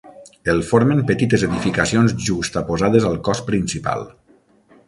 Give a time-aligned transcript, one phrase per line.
[0.53, 4.07] El formen petites edificacions juxtaposades al cos principal.